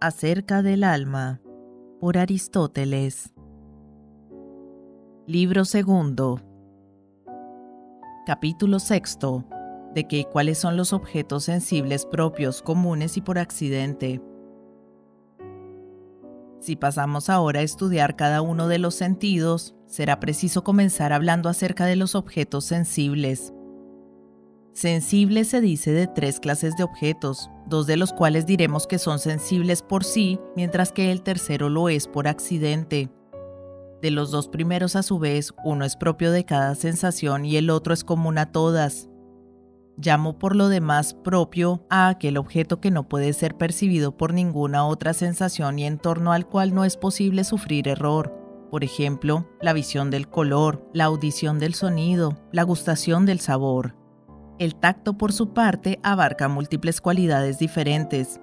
Acerca 0.00 0.62
del 0.62 0.84
alma, 0.84 1.40
por 2.00 2.18
Aristóteles. 2.18 3.34
Libro 5.26 5.64
segundo. 5.64 6.40
Capítulo 8.24 8.78
sexto. 8.78 9.44
De 9.96 10.06
que 10.06 10.24
cuáles 10.26 10.58
son 10.58 10.76
los 10.76 10.92
objetos 10.92 11.42
sensibles 11.42 12.06
propios, 12.06 12.62
comunes 12.62 13.16
y 13.16 13.22
por 13.22 13.40
accidente. 13.40 14.22
Si 16.60 16.76
pasamos 16.76 17.28
ahora 17.28 17.58
a 17.58 17.64
estudiar 17.64 18.14
cada 18.14 18.40
uno 18.40 18.68
de 18.68 18.78
los 18.78 18.94
sentidos, 18.94 19.74
será 19.86 20.20
preciso 20.20 20.62
comenzar 20.62 21.12
hablando 21.12 21.48
acerca 21.48 21.86
de 21.86 21.96
los 21.96 22.14
objetos 22.14 22.66
sensibles. 22.66 23.52
Sensible 24.78 25.42
se 25.42 25.60
dice 25.60 25.90
de 25.90 26.06
tres 26.06 26.38
clases 26.38 26.76
de 26.76 26.84
objetos, 26.84 27.50
dos 27.66 27.88
de 27.88 27.96
los 27.96 28.12
cuales 28.12 28.46
diremos 28.46 28.86
que 28.86 29.00
son 29.00 29.18
sensibles 29.18 29.82
por 29.82 30.04
sí, 30.04 30.38
mientras 30.54 30.92
que 30.92 31.10
el 31.10 31.22
tercero 31.22 31.68
lo 31.68 31.88
es 31.88 32.06
por 32.06 32.28
accidente. 32.28 33.10
De 34.00 34.12
los 34.12 34.30
dos 34.30 34.46
primeros 34.46 34.94
a 34.94 35.02
su 35.02 35.18
vez, 35.18 35.52
uno 35.64 35.84
es 35.84 35.96
propio 35.96 36.30
de 36.30 36.44
cada 36.44 36.76
sensación 36.76 37.44
y 37.44 37.56
el 37.56 37.70
otro 37.70 37.92
es 37.92 38.04
común 38.04 38.38
a 38.38 38.52
todas. 38.52 39.08
Llamo 39.96 40.38
por 40.38 40.54
lo 40.54 40.68
demás 40.68 41.12
propio 41.12 41.84
a 41.90 42.06
aquel 42.06 42.36
objeto 42.36 42.80
que 42.80 42.92
no 42.92 43.08
puede 43.08 43.32
ser 43.32 43.56
percibido 43.56 44.16
por 44.16 44.32
ninguna 44.32 44.86
otra 44.86 45.12
sensación 45.12 45.80
y 45.80 45.86
en 45.86 45.98
torno 45.98 46.32
al 46.32 46.46
cual 46.46 46.72
no 46.72 46.84
es 46.84 46.96
posible 46.96 47.42
sufrir 47.42 47.88
error. 47.88 48.32
Por 48.70 48.84
ejemplo, 48.84 49.48
la 49.60 49.72
visión 49.72 50.12
del 50.12 50.28
color, 50.28 50.88
la 50.94 51.06
audición 51.06 51.58
del 51.58 51.74
sonido, 51.74 52.38
la 52.52 52.62
gustación 52.62 53.26
del 53.26 53.40
sabor. 53.40 53.97
El 54.58 54.74
tacto, 54.74 55.16
por 55.16 55.32
su 55.32 55.52
parte, 55.52 56.00
abarca 56.02 56.48
múltiples 56.48 57.00
cualidades 57.00 57.58
diferentes. 57.58 58.40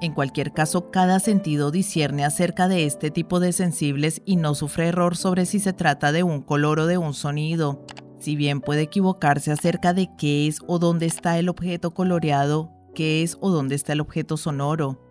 En 0.00 0.12
cualquier 0.12 0.52
caso, 0.52 0.92
cada 0.92 1.18
sentido 1.18 1.72
discierne 1.72 2.24
acerca 2.24 2.68
de 2.68 2.86
este 2.86 3.10
tipo 3.10 3.40
de 3.40 3.52
sensibles 3.52 4.22
y 4.24 4.36
no 4.36 4.54
sufre 4.54 4.86
error 4.88 5.16
sobre 5.16 5.44
si 5.44 5.58
se 5.58 5.72
trata 5.72 6.12
de 6.12 6.22
un 6.22 6.40
color 6.40 6.78
o 6.78 6.86
de 6.86 6.98
un 6.98 7.14
sonido. 7.14 7.84
Si 8.20 8.36
bien 8.36 8.60
puede 8.60 8.82
equivocarse 8.82 9.50
acerca 9.50 9.92
de 9.92 10.08
qué 10.16 10.46
es 10.46 10.60
o 10.68 10.78
dónde 10.78 11.06
está 11.06 11.36
el 11.38 11.48
objeto 11.48 11.92
coloreado, 11.94 12.70
qué 12.94 13.24
es 13.24 13.36
o 13.40 13.50
dónde 13.50 13.74
está 13.74 13.94
el 13.94 14.00
objeto 14.00 14.36
sonoro. 14.36 15.02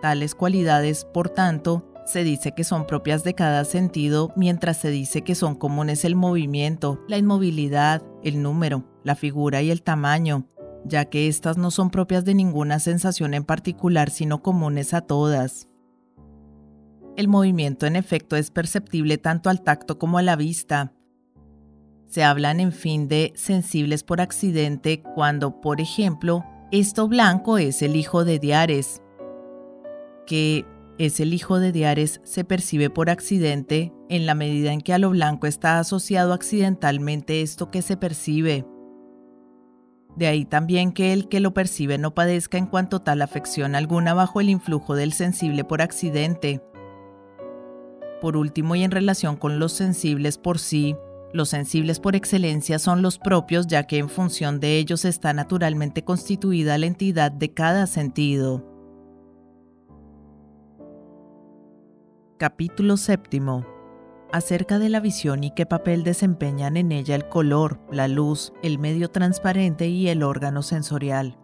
Tales 0.00 0.36
cualidades, 0.36 1.04
por 1.04 1.28
tanto, 1.28 1.91
se 2.04 2.24
dice 2.24 2.52
que 2.52 2.64
son 2.64 2.86
propias 2.86 3.24
de 3.24 3.34
cada 3.34 3.64
sentido, 3.64 4.32
mientras 4.36 4.76
se 4.76 4.90
dice 4.90 5.22
que 5.22 5.34
son 5.34 5.54
comunes 5.54 6.04
el 6.04 6.16
movimiento, 6.16 7.00
la 7.08 7.18
inmovilidad, 7.18 8.02
el 8.22 8.42
número, 8.42 8.84
la 9.04 9.14
figura 9.14 9.62
y 9.62 9.70
el 9.70 9.82
tamaño, 9.82 10.48
ya 10.84 11.04
que 11.04 11.28
éstas 11.28 11.58
no 11.58 11.70
son 11.70 11.90
propias 11.90 12.24
de 12.24 12.34
ninguna 12.34 12.80
sensación 12.80 13.34
en 13.34 13.44
particular, 13.44 14.10
sino 14.10 14.42
comunes 14.42 14.94
a 14.94 15.02
todas. 15.02 15.68
El 17.16 17.28
movimiento 17.28 17.86
en 17.86 17.96
efecto 17.96 18.36
es 18.36 18.50
perceptible 18.50 19.18
tanto 19.18 19.50
al 19.50 19.62
tacto 19.62 19.98
como 19.98 20.18
a 20.18 20.22
la 20.22 20.34
vista. 20.34 20.92
Se 22.06 22.24
hablan 22.24 22.58
en 22.58 22.72
fin 22.72 23.06
de 23.06 23.32
sensibles 23.36 24.02
por 24.02 24.20
accidente 24.20 25.02
cuando, 25.14 25.60
por 25.60 25.80
ejemplo, 25.80 26.44
esto 26.70 27.06
blanco 27.06 27.58
es 27.58 27.82
el 27.82 27.96
hijo 27.96 28.24
de 28.24 28.38
Diares, 28.38 29.02
que 30.26 30.64
es 31.06 31.20
el 31.20 31.34
hijo 31.34 31.58
de 31.58 31.72
Diares 31.72 32.20
se 32.24 32.44
percibe 32.44 32.90
por 32.90 33.10
accidente 33.10 33.92
en 34.08 34.26
la 34.26 34.34
medida 34.34 34.72
en 34.72 34.80
que 34.80 34.92
a 34.92 34.98
lo 34.98 35.10
blanco 35.10 35.46
está 35.46 35.78
asociado 35.78 36.32
accidentalmente 36.32 37.42
esto 37.42 37.70
que 37.70 37.82
se 37.82 37.96
percibe. 37.96 38.66
De 40.16 40.26
ahí 40.26 40.44
también 40.44 40.92
que 40.92 41.12
el 41.12 41.28
que 41.28 41.40
lo 41.40 41.54
percibe 41.54 41.98
no 41.98 42.14
padezca 42.14 42.58
en 42.58 42.66
cuanto 42.66 43.00
tal 43.00 43.22
afección 43.22 43.74
alguna 43.74 44.14
bajo 44.14 44.40
el 44.40 44.50
influjo 44.50 44.94
del 44.94 45.12
sensible 45.12 45.64
por 45.64 45.82
accidente. 45.82 46.62
Por 48.20 48.36
último, 48.36 48.76
y 48.76 48.84
en 48.84 48.90
relación 48.90 49.36
con 49.36 49.58
los 49.58 49.72
sensibles 49.72 50.38
por 50.38 50.58
sí, 50.58 50.94
los 51.32 51.48
sensibles 51.48 51.98
por 51.98 52.14
excelencia 52.14 52.78
son 52.78 53.02
los 53.02 53.18
propios 53.18 53.66
ya 53.66 53.86
que 53.86 53.98
en 53.98 54.08
función 54.08 54.60
de 54.60 54.76
ellos 54.76 55.04
está 55.04 55.32
naturalmente 55.32 56.04
constituida 56.04 56.78
la 56.78 56.86
entidad 56.86 57.32
de 57.32 57.52
cada 57.52 57.86
sentido. 57.86 58.71
Capítulo 62.42 62.96
séptimo 62.96 63.64
acerca 64.32 64.80
de 64.80 64.88
la 64.88 64.98
visión 64.98 65.44
y 65.44 65.52
qué 65.52 65.64
papel 65.64 66.02
desempeñan 66.02 66.76
en 66.76 66.90
ella 66.90 67.14
el 67.14 67.28
color, 67.28 67.78
la 67.92 68.08
luz, 68.08 68.52
el 68.64 68.80
medio 68.80 69.12
transparente 69.12 69.86
y 69.86 70.08
el 70.08 70.24
órgano 70.24 70.62
sensorial. 70.62 71.38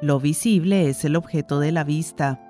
Lo 0.00 0.20
visible 0.20 0.88
es 0.88 1.04
el 1.04 1.16
objeto 1.16 1.60
de 1.60 1.70
la 1.70 1.84
vista. 1.84 2.40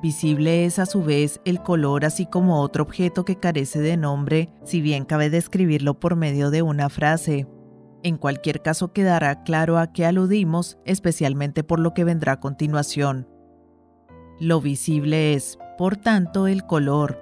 Visible 0.00 0.66
es 0.66 0.78
a 0.78 0.86
su 0.86 1.02
vez 1.02 1.40
el 1.44 1.60
color 1.64 2.04
así 2.04 2.26
como 2.26 2.60
otro 2.60 2.84
objeto 2.84 3.24
que 3.24 3.40
carece 3.40 3.80
de 3.80 3.96
nombre, 3.96 4.52
si 4.62 4.80
bien 4.80 5.04
cabe 5.04 5.30
describirlo 5.30 5.98
por 5.98 6.14
medio 6.14 6.52
de 6.52 6.62
una 6.62 6.88
frase. 6.90 7.48
En 8.04 8.18
cualquier 8.18 8.62
caso 8.62 8.92
quedará 8.92 9.42
claro 9.42 9.78
a 9.78 9.92
qué 9.92 10.06
aludimos, 10.06 10.78
especialmente 10.84 11.64
por 11.64 11.80
lo 11.80 11.92
que 11.92 12.04
vendrá 12.04 12.34
a 12.34 12.40
continuación. 12.40 13.33
Lo 14.40 14.60
visible 14.60 15.34
es, 15.34 15.58
por 15.78 15.96
tanto, 15.96 16.48
el 16.48 16.66
color. 16.66 17.20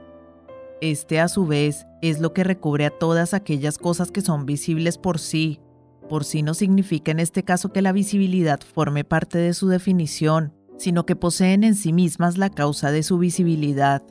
Este 0.81 1.21
a 1.21 1.29
su 1.29 1.47
vez 1.47 1.87
es 2.01 2.21
lo 2.21 2.33
que 2.33 2.43
recubre 2.43 2.87
a 2.87 2.91
todas 2.91 3.35
aquellas 3.35 3.79
cosas 3.79 4.11
que 4.11 4.23
son 4.23 4.47
visibles 4.47 4.99
por 4.99 5.19
sí. 5.19 5.61
Por 6.09 6.25
sí 6.25 6.43
no 6.43 6.55
significa 6.55 7.13
en 7.13 7.21
este 7.21 7.45
caso 7.45 7.73
que 7.73 7.83
la 7.83 7.93
visibilidad 7.93 8.61
forme 8.61 9.05
parte 9.05 9.39
de 9.39 9.55
su 9.55 9.69
definición, 9.69 10.55
sino 10.79 11.07
que 11.07 11.15
poseen 11.15 11.65
en 11.65 11.75
sí 11.75 11.93
mismas 11.93 12.39
la 12.39 12.51
causa 12.51 12.91
de 12.91 13.03
su 13.03 13.19
visibilidad. 13.19 14.03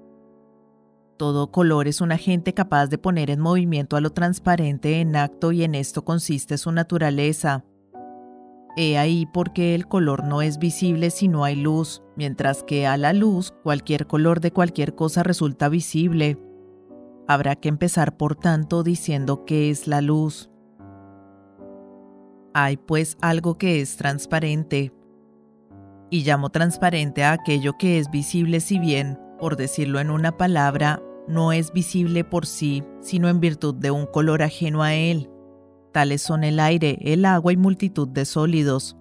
Todo 1.18 1.52
color 1.52 1.88
es 1.88 2.02
un 2.02 2.12
agente 2.12 2.54
capaz 2.54 2.88
de 2.88 2.98
poner 2.98 3.30
en 3.30 3.40
movimiento 3.40 3.98
a 3.98 4.02
lo 4.02 4.12
transparente 4.12 5.02
en 5.02 5.16
acto 5.16 5.52
y 5.52 5.64
en 5.64 5.76
esto 5.76 6.06
consiste 6.06 6.58
su 6.58 6.72
naturaleza. 6.72 7.66
He 8.78 8.98
ahí 8.98 9.28
porque 9.34 9.76
el 9.76 9.88
color 9.88 10.24
no 10.24 10.42
es 10.42 10.58
visible 10.58 11.10
si 11.10 11.28
no 11.28 11.44
hay 11.44 11.58
luz, 11.58 12.02
mientras 12.22 12.62
que 12.62 12.86
a 12.86 12.98
la 12.98 13.14
luz 13.14 13.52
cualquier 13.64 14.06
color 14.06 14.42
de 14.42 14.52
cualquier 14.52 14.94
cosa 14.94 15.24
resulta 15.24 15.70
visible. 15.70 16.38
Habrá 17.28 17.56
que 17.56 17.68
empezar 17.68 18.16
por 18.16 18.36
tanto 18.36 18.84
diciendo 18.84 19.44
qué 19.44 19.72
es 19.72 19.88
la 19.88 20.02
luz. 20.02 20.48
Hay 22.54 22.78
pues 22.78 23.18
algo 23.22 23.58
que 23.58 23.82
es 23.82 23.98
transparente. 23.98 24.94
Y 26.12 26.24
llamo 26.24 26.52
transparente 26.52 27.24
a 27.24 27.32
aquello 27.32 27.74
que 27.80 27.98
es 27.98 28.12
visible 28.12 28.60
si 28.60 28.78
bien, 28.78 29.18
por 29.40 29.56
decirlo 29.56 30.00
en 30.00 30.12
una 30.12 30.38
palabra, 30.38 31.02
no 31.28 31.52
es 31.54 31.74
visible 31.74 32.24
por 32.24 32.46
sí, 32.46 32.84
sino 33.00 33.30
en 33.30 33.40
virtud 33.40 33.74
de 33.74 33.90
un 33.90 34.06
color 34.06 34.44
ajeno 34.44 34.84
a 34.84 34.94
él. 34.94 35.28
Tales 35.92 36.22
son 36.22 36.44
el 36.44 36.60
aire, 36.60 37.00
el 37.02 37.26
agua 37.26 37.52
y 37.52 37.58
multitud 37.58 38.08
de 38.08 38.26
sólidos. 38.26 38.96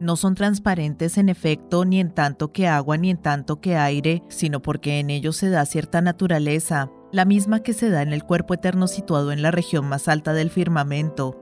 No 0.00 0.16
son 0.16 0.34
transparentes 0.34 1.18
en 1.18 1.28
efecto 1.28 1.84
ni 1.84 2.00
en 2.00 2.10
tanto 2.10 2.52
que 2.52 2.66
agua 2.66 2.96
ni 2.96 3.10
en 3.10 3.18
tanto 3.18 3.60
que 3.60 3.76
aire, 3.76 4.22
sino 4.28 4.62
porque 4.62 4.98
en 4.98 5.10
ellos 5.10 5.36
se 5.36 5.50
da 5.50 5.66
cierta 5.66 6.00
naturaleza, 6.00 6.90
la 7.12 7.26
misma 7.26 7.62
que 7.62 7.74
se 7.74 7.90
da 7.90 8.00
en 8.00 8.14
el 8.14 8.24
cuerpo 8.24 8.54
eterno 8.54 8.88
situado 8.88 9.30
en 9.30 9.42
la 9.42 9.50
región 9.50 9.86
más 9.86 10.08
alta 10.08 10.32
del 10.32 10.48
firmamento. 10.48 11.38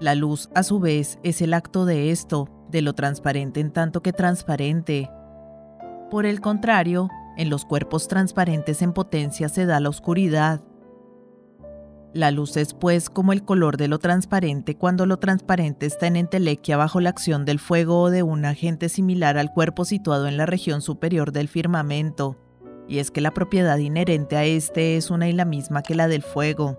La 0.00 0.16
luz, 0.16 0.50
a 0.56 0.64
su 0.64 0.80
vez, 0.80 1.20
es 1.22 1.40
el 1.42 1.54
acto 1.54 1.84
de 1.84 2.10
esto, 2.10 2.48
de 2.72 2.82
lo 2.82 2.92
transparente 2.94 3.60
en 3.60 3.70
tanto 3.70 4.02
que 4.02 4.12
transparente. 4.12 5.08
Por 6.10 6.26
el 6.26 6.40
contrario, 6.40 7.08
en 7.36 7.50
los 7.50 7.64
cuerpos 7.64 8.08
transparentes 8.08 8.82
en 8.82 8.92
potencia 8.92 9.48
se 9.48 9.64
da 9.64 9.78
la 9.78 9.90
oscuridad, 9.90 10.60
la 12.14 12.30
luz 12.30 12.56
es 12.56 12.74
pues 12.74 13.08
como 13.08 13.32
el 13.32 13.42
color 13.42 13.76
de 13.76 13.88
lo 13.88 13.98
transparente 13.98 14.76
cuando 14.76 15.06
lo 15.06 15.18
transparente 15.18 15.86
está 15.86 16.06
en 16.06 16.16
entelequia 16.16 16.76
bajo 16.76 17.00
la 17.00 17.08
acción 17.08 17.44
del 17.44 17.58
fuego 17.58 18.02
o 18.02 18.10
de 18.10 18.22
un 18.22 18.44
agente 18.44 18.88
similar 18.88 19.38
al 19.38 19.52
cuerpo 19.52 19.84
situado 19.84 20.26
en 20.26 20.36
la 20.36 20.44
región 20.44 20.82
superior 20.82 21.32
del 21.32 21.48
firmamento, 21.48 22.36
y 22.86 22.98
es 22.98 23.10
que 23.10 23.20
la 23.20 23.32
propiedad 23.32 23.78
inherente 23.78 24.36
a 24.36 24.44
este 24.44 24.96
es 24.96 25.10
una 25.10 25.28
y 25.28 25.32
la 25.32 25.44
misma 25.44 25.82
que 25.82 25.94
la 25.94 26.08
del 26.08 26.22
fuego. 26.22 26.78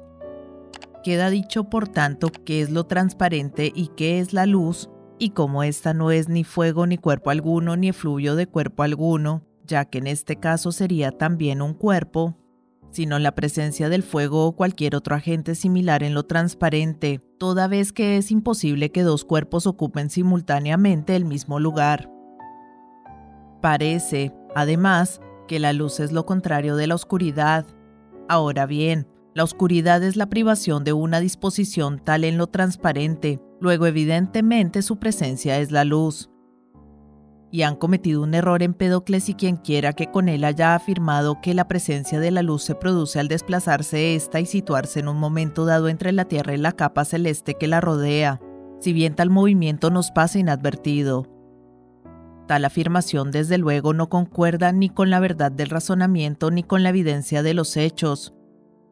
Queda 1.04 1.30
dicho, 1.30 1.66
por 1.66 1.88
tanto, 1.88 2.32
qué 2.46 2.62
es 2.62 2.70
lo 2.70 2.86
transparente 2.86 3.72
y 3.74 3.88
qué 3.98 4.20
es 4.20 4.34
la 4.34 4.46
luz, 4.46 4.90
y 5.20 5.32
como 5.32 5.64
ésta 5.64 5.94
no 5.94 6.12
es 6.12 6.30
ni 6.30 6.44
fuego 6.44 6.86
ni 6.86 6.98
cuerpo 6.98 7.30
alguno 7.30 7.76
ni 7.76 7.90
efluvio 7.90 8.36
de 8.36 8.48
cuerpo 8.48 8.84
alguno, 8.84 9.44
ya 9.66 9.86
que 9.86 9.98
en 9.98 10.08
este 10.08 10.38
caso 10.38 10.72
sería 10.72 11.12
también 11.12 11.62
un 11.62 11.74
cuerpo, 11.74 12.38
sino 12.94 13.20
la 13.20 13.36
presencia 13.36 13.90
del 13.90 14.04
fuego 14.04 14.46
o 14.46 14.56
cualquier 14.56 14.96
otro 14.96 15.16
agente 15.16 15.56
similar 15.56 16.04
en 16.04 16.14
lo 16.14 16.24
transparente, 16.24 17.22
toda 17.38 17.68
vez 17.68 17.92
que 17.92 18.18
es 18.18 18.32
imposible 18.32 18.92
que 18.92 19.02
dos 19.02 19.26
cuerpos 19.26 19.68
ocupen 19.68 20.10
simultáneamente 20.10 21.16
el 21.16 21.26
mismo 21.26 21.60
lugar. 21.60 22.10
Parece, 23.62 24.34
además, 24.56 25.20
que 25.48 25.60
la 25.60 25.74
luz 25.74 26.00
es 26.00 26.12
lo 26.12 26.26
contrario 26.26 26.76
de 26.76 26.88
la 26.88 26.96
oscuridad. 26.96 27.66
Ahora 28.30 28.66
bien, 28.66 29.08
la 29.34 29.44
oscuridad 29.44 30.04
es 30.04 30.16
la 30.16 30.30
privación 30.30 30.84
de 30.84 30.94
una 30.94 31.20
disposición 31.20 32.00
tal 32.00 32.24
en 32.24 32.38
lo 32.38 32.48
transparente, 32.48 33.42
luego 33.60 33.88
evidentemente 33.88 34.84
su 34.84 35.00
presencia 35.00 35.60
es 35.60 35.72
la 35.72 35.84
luz, 35.84 36.30
y 37.54 37.62
han 37.62 37.76
cometido 37.76 38.24
un 38.24 38.34
error 38.34 38.64
Empédocles 38.64 39.30
y 39.30 39.36
quien 39.36 39.58
quiera 39.58 39.94
que 39.94 40.10
con 40.10 40.28
él 40.28 40.44
haya 40.44 40.74
afirmado 40.74 41.40
que 41.40 41.54
la 41.54 41.68
presencia 41.68 42.20
de 42.20 42.32
la 42.32 42.42
luz 42.42 42.64
se 42.64 42.74
produce 42.74 43.20
al 43.20 43.28
desplazarse 43.28 44.16
ésta 44.16 44.40
y 44.40 44.48
situarse 44.48 45.02
en 45.02 45.08
un 45.08 45.18
momento 45.18 45.64
dado 45.64 45.88
entre 45.88 46.14
la 46.14 46.26
Tierra 46.26 46.56
y 46.56 46.58
la 46.58 46.72
capa 46.72 47.06
celeste 47.06 47.54
que 47.54 47.68
la 47.68 47.80
rodea, 47.80 48.42
si 48.80 48.92
bien 48.92 49.14
tal 49.14 49.30
movimiento 49.30 49.92
nos 49.92 50.10
pasa 50.10 50.40
inadvertido. 50.40 51.28
Tal 52.48 52.66
afirmación 52.66 53.30
desde 53.30 53.60
luego 53.60 53.94
no 53.94 54.10
concuerda 54.10 54.72
ni 54.72 54.90
con 54.90 55.12
la 55.12 55.20
verdad 55.20 55.52
del 55.52 55.70
razonamiento 55.70 56.50
ni 56.50 56.64
con 56.64 56.82
la 56.82 56.90
evidencia 56.90 57.44
de 57.44 57.54
los 57.54 57.78
hechos, 57.78 58.34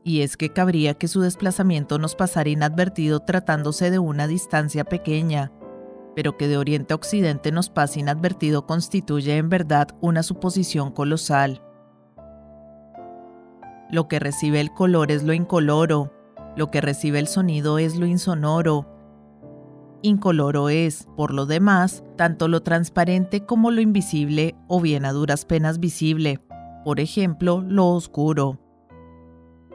y 0.04 0.22
es 0.22 0.38
que 0.38 0.50
cabría 0.50 0.94
que 0.94 1.08
su 1.08 1.22
desplazamiento 1.22 1.98
nos 1.98 2.14
pasara 2.14 2.50
inadvertido 2.50 3.22
tratándose 3.22 3.90
de 3.90 3.98
una 3.98 4.28
distancia 4.28 4.84
pequeña, 4.84 5.52
pero 6.16 6.38
que 6.38 6.48
de 6.48 6.58
oriente 6.58 6.94
a 6.94 6.96
occidente 6.96 7.52
nos 7.52 7.70
pase 7.70 8.00
inadvertido 8.00 8.66
constituye 8.66 9.38
en 9.38 9.50
verdad 9.50 9.90
una 10.02 10.24
suposición 10.24 10.92
colosal. 10.92 11.62
Lo 13.90 14.08
que 14.08 14.20
recibe 14.20 14.62
el 14.62 14.72
color 14.72 15.12
es 15.12 15.24
lo 15.24 15.34
incoloro, 15.34 16.14
lo 16.56 16.72
que 16.72 16.82
recibe 16.82 17.20
el 17.20 17.28
sonido 17.28 17.78
es 17.78 17.98
lo 17.98 18.06
insonoro. 18.06 18.88
Incoloro 20.02 20.70
es, 20.70 21.08
por 21.16 21.34
lo 21.34 21.46
demás, 21.46 22.04
tanto 22.16 22.48
lo 22.48 22.64
transparente 22.64 23.46
como 23.46 23.70
lo 23.72 23.82
invisible 23.82 24.56
o 24.68 24.82
bien 24.82 25.06
a 25.06 25.12
duras 25.12 25.46
penas 25.46 25.80
visible, 25.80 26.40
por 26.84 27.00
ejemplo, 27.00 27.62
lo 27.62 27.90
oscuro. 27.90 28.60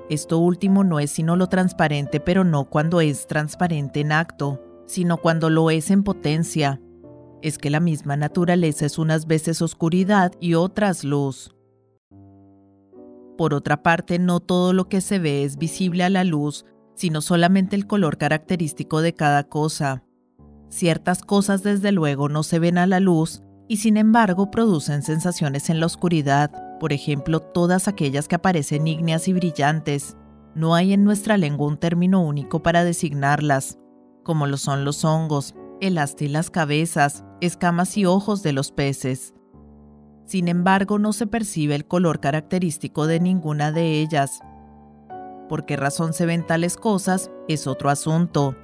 Esto 0.09 0.39
último 0.39 0.85
no 0.85 1.01
es 1.01 1.11
sino 1.11 1.37
lo 1.37 1.49
transparente, 1.49 2.21
pero 2.21 2.45
no 2.45 2.65
cuando 2.65 3.01
es 3.01 3.27
transparente 3.27 4.01
en 4.01 4.13
acto, 4.13 4.61
sino 4.87 5.19
cuando 5.19 5.51
lo 5.51 5.71
es 5.71 5.91
en 5.91 6.03
potencia. 6.03 6.81
Es 7.43 7.59
que 7.59 7.71
la 7.71 7.81
misma 7.81 8.17
naturaleza 8.17 8.87
es 8.87 8.99
unas 8.99 9.27
veces 9.27 9.61
oscuridad 9.63 10.33
y 10.41 10.55
otras 10.55 11.05
luz. 11.05 11.55
Por 13.37 13.53
otra 13.53 13.83
parte, 13.83 14.19
no 14.19 14.41
todo 14.41 14.73
lo 14.73 14.89
que 14.89 15.01
se 15.01 15.19
ve 15.19 15.45
es 15.45 15.59
visible 15.59 16.05
a 16.05 16.11
la 16.11 16.25
luz, 16.25 16.65
sino 16.95 17.21
solamente 17.21 17.77
el 17.77 17.87
color 17.87 18.17
característico 18.17 19.03
de 19.03 19.13
cada 19.13 19.45
cosa. 19.45 20.05
Ciertas 20.71 21.23
cosas 21.23 21.63
desde 21.63 21.93
luego 21.93 22.29
no 22.29 22.43
se 22.43 22.59
ven 22.59 22.79
a 22.79 22.87
la 22.87 23.01
luz 23.01 23.43
y 23.69 23.79
sin 23.79 23.97
embargo 23.97 24.51
producen 24.51 25.03
sensaciones 25.03 25.71
en 25.71 25.81
la 25.81 25.87
oscuridad, 25.87 26.79
por 26.79 26.93
ejemplo 26.93 27.41
todas 27.41 27.89
aquellas 27.89 28.29
que 28.29 28.37
aparecen 28.37 28.87
ígneas 28.87 29.29
y 29.29 29.33
brillantes. 29.33 30.17
No 30.55 30.75
hay 30.75 30.93
en 30.93 31.05
nuestra 31.05 31.37
lengua 31.37 31.67
un 31.67 31.77
término 31.77 32.23
único 32.23 32.63
para 32.63 32.85
designarlas, 32.85 33.79
como 34.27 34.49
lo 34.49 34.57
son 34.57 34.85
los 34.85 35.05
hongos, 35.05 35.55
el 35.81 35.99
asta 35.99 36.25
y 36.25 36.29
las 36.29 36.51
cabezas, 36.51 37.25
escamas 37.41 37.97
y 37.97 38.07
ojos 38.07 38.43
de 38.43 38.53
los 38.53 38.73
peces. 38.73 39.35
Sin 40.25 40.49
embargo, 40.49 40.99
no 40.99 41.13
se 41.13 41.29
percibe 41.29 41.77
el 41.77 41.87
color 41.87 42.19
característico 42.19 43.07
de 43.07 43.21
ninguna 43.21 43.71
de 43.71 44.01
ellas. 44.01 44.41
¿Por 45.49 45.65
qué 45.65 45.77
razón 45.77 46.13
se 46.13 46.27
ven 46.27 46.45
tales 46.45 46.77
cosas? 46.77 47.31
Es 47.47 47.69
otro 47.69 47.89
asunto. 47.89 48.57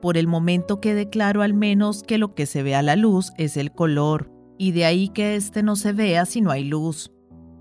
Por 0.00 0.16
el 0.16 0.26
momento 0.26 0.80
quede 0.80 1.10
claro 1.10 1.42
al 1.42 1.52
menos 1.52 2.02
que 2.02 2.16
lo 2.16 2.34
que 2.34 2.46
se 2.46 2.62
ve 2.62 2.74
a 2.74 2.80
la 2.80 2.96
luz 2.96 3.32
es 3.36 3.58
el 3.58 3.70
color, 3.70 4.32
y 4.56 4.72
de 4.72 4.86
ahí 4.86 5.10
que 5.10 5.36
éste 5.36 5.62
no 5.62 5.76
se 5.76 5.92
vea 5.92 6.24
si 6.24 6.40
no 6.40 6.50
hay 6.50 6.64
luz. 6.64 7.12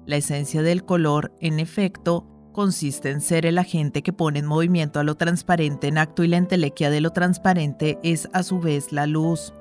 La 0.05 0.15
esencia 0.15 0.61
del 0.61 0.85
color, 0.85 1.35
en 1.41 1.59
efecto, 1.59 2.25
consiste 2.57 3.12
en 3.12 3.21
ser 3.21 3.45
el 3.45 3.59
agente 3.59 4.01
que 4.01 4.13
pone 4.13 4.39
en 4.39 4.48
movimiento 4.48 5.00
a 5.00 5.04
lo 5.04 5.13
transparente 5.13 5.89
en 5.89 6.00
acto 6.00 6.24
y 6.24 6.27
la 6.27 6.38
entelequia 6.38 6.89
de 6.89 7.01
lo 7.01 7.12
transparente 7.12 8.00
es 8.01 8.30
a 8.33 8.42
su 8.42 8.59
vez 8.59 8.92
la 8.92 9.06
luz. 9.06 9.54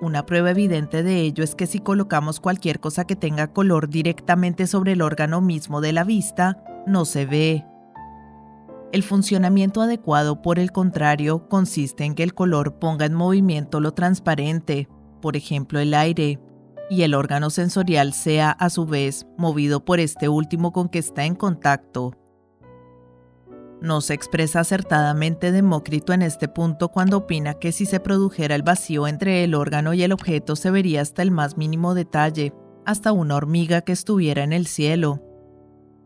Una 0.00 0.24
prueba 0.24 0.52
evidente 0.52 1.02
de 1.02 1.20
ello 1.20 1.44
es 1.44 1.54
que 1.54 1.66
si 1.66 1.80
colocamos 1.80 2.40
cualquier 2.40 2.80
cosa 2.80 3.06
que 3.06 3.16
tenga 3.16 3.52
color 3.52 3.90
directamente 3.90 4.66
sobre 4.66 4.92
el 4.92 5.02
órgano 5.02 5.42
mismo 5.42 5.82
de 5.82 5.92
la 5.92 6.04
vista, 6.04 6.64
no 6.86 7.04
se 7.04 7.26
ve. 7.26 7.66
El 8.90 9.02
funcionamiento 9.02 9.82
adecuado, 9.82 10.40
por 10.40 10.58
el 10.58 10.72
contrario, 10.72 11.50
consiste 11.50 12.04
en 12.04 12.14
que 12.14 12.22
el 12.22 12.32
color 12.32 12.78
ponga 12.78 13.04
en 13.04 13.12
movimiento 13.12 13.80
lo 13.80 13.92
transparente, 13.92 14.88
por 15.20 15.36
ejemplo 15.36 15.80
el 15.80 15.92
aire, 15.92 16.40
y 16.90 17.02
el 17.02 17.14
órgano 17.14 17.50
sensorial 17.50 18.12
sea 18.12 18.50
a 18.50 18.70
su 18.70 18.86
vez 18.86 19.26
movido 19.36 19.84
por 19.84 20.00
este 20.00 20.28
último 20.28 20.72
con 20.72 20.88
que 20.88 20.98
está 20.98 21.24
en 21.24 21.34
contacto. 21.34 22.12
No 23.80 24.00
se 24.00 24.14
expresa 24.14 24.60
acertadamente 24.60 25.52
Demócrito 25.52 26.12
en 26.12 26.22
este 26.22 26.48
punto 26.48 26.88
cuando 26.88 27.18
opina 27.18 27.54
que 27.54 27.70
si 27.70 27.86
se 27.86 28.00
produjera 28.00 28.56
el 28.56 28.62
vacío 28.62 29.06
entre 29.06 29.44
el 29.44 29.54
órgano 29.54 29.94
y 29.94 30.02
el 30.02 30.12
objeto 30.12 30.56
se 30.56 30.70
vería 30.70 31.00
hasta 31.00 31.22
el 31.22 31.30
más 31.30 31.56
mínimo 31.56 31.94
detalle, 31.94 32.52
hasta 32.84 33.12
una 33.12 33.36
hormiga 33.36 33.82
que 33.82 33.92
estuviera 33.92 34.42
en 34.42 34.52
el 34.52 34.66
cielo. 34.66 35.22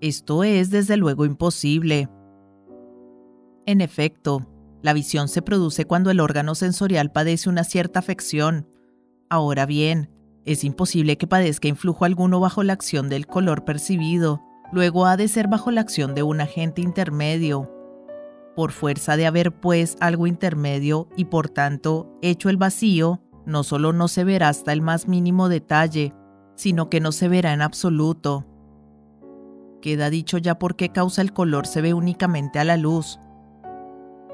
Esto 0.01 0.45
es 0.45 0.71
desde 0.71 0.97
luego 0.97 1.25
imposible. 1.25 2.11
En 3.65 3.81
efecto, 3.81 4.47
la 4.83 4.93
visión 4.93 5.29
se 5.29 5.41
produce 5.41 5.85
cuando 5.87 6.11
el 6.11 6.21
órgano 6.21 6.55
sensorial 6.55 7.13
padece 7.13 7.49
una 7.49 7.65
cierta 7.65 8.01
afección. 8.01 8.67
Ahora 9.31 9.65
bien, 9.65 10.11
es 10.45 10.65
imposible 10.65 11.17
que 11.17 11.27
padezca 11.27 11.69
influjo 11.69 12.05
alguno 12.05 12.41
bajo 12.41 12.63
la 12.63 12.73
acción 12.73 13.09
del 13.09 13.27
color 13.27 13.65
percibido, 13.65 14.43
luego 14.73 15.07
ha 15.07 15.17
de 15.17 15.29
ser 15.29 15.49
bajo 15.49 15.71
la 15.71 15.83
acción 15.83 16.15
de 16.15 16.23
un 16.23 16.41
agente 16.41 16.83
intermedio. 16.83 17.71
Por 18.57 18.73
fuerza 18.73 19.17
de 19.17 19.27
haber 19.27 19.53
pues 19.53 19.97
algo 20.01 20.27
intermedio 20.27 21.09
y 21.17 21.27
por 21.27 21.49
tanto 21.49 22.19
hecho 22.23 22.49
el 22.49 22.57
vacío, 22.57 23.23
no 23.47 23.63
solo 23.63 23.93
no 23.93 24.09
se 24.09 24.25
verá 24.25 24.49
hasta 24.49 24.73
el 24.73 24.83
más 24.83 25.09
mínimo 25.09 25.49
detalle, 25.49 26.13
sino 26.57 26.91
que 26.91 27.01
no 27.01 27.13
se 27.13 27.29
verá 27.29 27.53
en 27.53 27.63
absoluto. 27.63 28.47
Queda 29.81 30.11
dicho 30.11 30.39
ya 30.39 30.59
por 30.59 30.77
qué 30.77 30.91
causa 30.91 31.23
el 31.23 31.33
color 31.33 31.67
se 31.67 31.81
ve 31.81 31.95
únicamente 31.95 32.59
a 32.59 32.65
la 32.65 32.77
luz. 32.77 33.19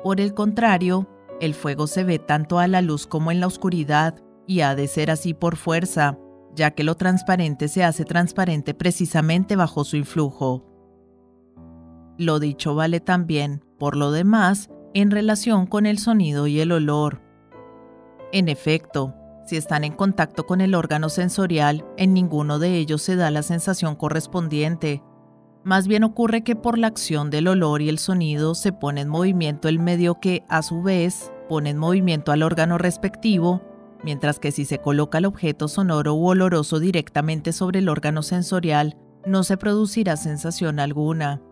Por 0.03 0.21
el 0.21 0.35
contrario, 0.35 1.09
el 1.41 1.55
fuego 1.55 1.87
se 1.87 2.05
ve 2.05 2.19
tanto 2.19 2.59
a 2.59 2.67
la 2.67 2.83
luz 2.83 3.07
como 3.07 3.31
en 3.31 3.41
la 3.41 3.47
oscuridad, 3.47 4.17
y 4.49 4.63
ha 4.63 4.75
de 4.75 4.89
ser 4.89 5.11
así 5.11 5.35
por 5.35 5.57
fuerza, 5.57 6.19
ya 6.57 6.73
que 6.73 6.83
lo 6.83 6.97
transparente 6.97 7.69
se 7.69 7.85
hace 7.85 8.05
transparente 8.05 8.73
precisamente 8.75 9.55
bajo 9.55 9.85
su 9.85 9.97
influjo. 9.97 10.65
Lo 12.17 12.41
dicho 12.41 12.75
vale 12.75 12.99
también, 12.99 13.63
por 13.79 13.95
lo 13.95 14.11
demás, 14.11 14.71
en 14.95 15.11
relación 15.11 15.67
con 15.67 15.85
el 15.85 15.99
sonido 15.99 16.47
y 16.47 16.61
el 16.61 16.73
olor. 16.73 17.21
En 18.33 18.49
efecto, 18.49 19.15
si 19.45 19.57
están 19.57 19.85
en 19.85 19.93
contacto 19.93 20.47
con 20.47 20.63
el 20.63 20.75
órgano 20.75 21.11
sensorial, 21.11 21.85
en 21.99 22.15
ninguno 22.15 22.59
de 22.59 22.79
ellos 22.79 23.03
se 23.03 23.17
da 23.17 23.31
la 23.31 23.43
sensación 23.43 23.97
correspondiente. 23.97 25.03
Más 25.63 25.87
bien 25.87 26.05
ocurre 26.05 26.43
que 26.43 26.57
por 26.57 26.79
la 26.79 26.87
acción 26.87 27.29
del 27.29 27.49
olor 27.49 27.83
y 27.83 27.91
el 27.91 27.99
sonido 27.99 28.55
se 28.55 28.73
pone 28.73 29.03
en 29.03 29.09
movimiento 29.09 29.69
el 29.69 29.79
medio 29.79 30.21
que, 30.21 30.43
a 30.49 30.63
su 30.63 30.83
vez, 30.83 31.31
pone 31.51 31.71
en 31.71 31.77
movimiento 31.77 32.33
al 32.33 32.43
órgano 32.43 32.79
respectivo 32.79 33.68
mientras 34.03 34.39
que 34.39 34.53
si 34.53 34.65
se 34.65 34.79
coloca 34.79 35.19
el 35.19 35.27
objeto 35.27 35.69
sonoro 35.69 36.15
u 36.15 36.29
oloroso 36.29 36.81
directamente 36.81 37.53
sobre 37.53 37.81
el 37.81 37.89
órgano 37.89 38.23
sensorial, 38.23 38.97
no 39.27 39.45
se 39.45 39.57
producirá 39.57 40.17
sensación 40.17 40.81
alguna. 40.81 41.43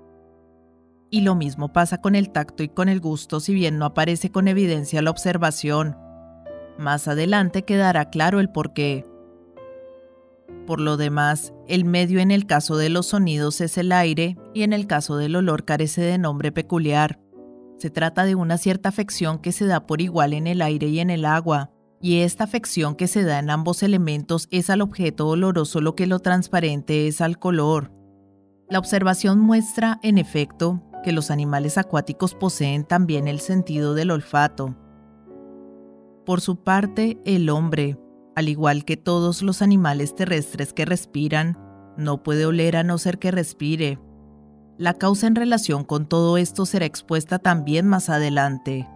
Y 1.10 1.20
lo 1.20 1.34
mismo 1.34 1.72
pasa 1.72 2.00
con 2.00 2.14
el 2.14 2.30
tacto 2.30 2.62
y 2.62 2.68
con 2.68 2.88
el 2.88 3.00
gusto 3.00 3.40
si 3.40 3.54
bien 3.54 3.78
no 3.78 3.84
aparece 3.84 4.30
con 4.30 4.48
evidencia 4.48 5.02
la 5.02 5.10
observación. 5.10 5.96
Más 6.78 7.08
adelante 7.08 7.64
quedará 7.64 8.10
claro 8.10 8.40
el 8.40 8.50
porqué. 8.50 9.06
Por 10.66 10.80
lo 10.80 10.96
demás, 10.96 11.52
el 11.68 11.84
medio 11.84 12.18
en 12.18 12.30
el 12.30 12.46
caso 12.46 12.76
de 12.76 12.88
los 12.88 13.06
sonidos 13.06 13.60
es 13.60 13.78
el 13.78 13.92
aire 13.92 14.36
y 14.52 14.62
en 14.62 14.72
el 14.72 14.86
caso 14.86 15.16
del 15.16 15.36
olor 15.36 15.64
carece 15.64 16.02
de 16.02 16.18
nombre 16.18 16.50
peculiar. 16.50 17.20
Se 17.78 17.90
trata 17.90 18.24
de 18.24 18.34
una 18.34 18.58
cierta 18.58 18.88
afección 18.88 19.38
que 19.38 19.52
se 19.52 19.66
da 19.66 19.86
por 19.86 20.00
igual 20.00 20.32
en 20.32 20.46
el 20.46 20.62
aire 20.62 20.88
y 20.88 20.98
en 20.98 21.10
el 21.10 21.24
agua, 21.24 21.70
y 22.06 22.20
esta 22.20 22.44
afección 22.44 22.94
que 22.94 23.08
se 23.08 23.24
da 23.24 23.40
en 23.40 23.50
ambos 23.50 23.82
elementos 23.82 24.46
es 24.52 24.70
al 24.70 24.80
objeto 24.80 25.26
oloroso 25.26 25.80
lo 25.80 25.96
que 25.96 26.06
lo 26.06 26.20
transparente 26.20 27.08
es 27.08 27.20
al 27.20 27.40
color. 27.40 27.90
La 28.70 28.78
observación 28.78 29.40
muestra, 29.40 29.98
en 30.04 30.16
efecto, 30.16 30.84
que 31.02 31.10
los 31.10 31.32
animales 31.32 31.78
acuáticos 31.78 32.36
poseen 32.36 32.84
también 32.84 33.26
el 33.26 33.40
sentido 33.40 33.94
del 33.94 34.12
olfato. 34.12 34.76
Por 36.24 36.40
su 36.40 36.62
parte, 36.62 37.18
el 37.24 37.50
hombre, 37.50 37.98
al 38.36 38.48
igual 38.48 38.84
que 38.84 38.96
todos 38.96 39.42
los 39.42 39.60
animales 39.60 40.14
terrestres 40.14 40.72
que 40.72 40.84
respiran, 40.84 41.58
no 41.96 42.22
puede 42.22 42.46
oler 42.46 42.76
a 42.76 42.84
no 42.84 42.98
ser 42.98 43.18
que 43.18 43.32
respire. 43.32 43.98
La 44.78 44.94
causa 44.94 45.26
en 45.26 45.34
relación 45.34 45.82
con 45.82 46.06
todo 46.08 46.38
esto 46.38 46.66
será 46.66 46.86
expuesta 46.86 47.40
también 47.40 47.88
más 47.88 48.10
adelante. 48.10 48.88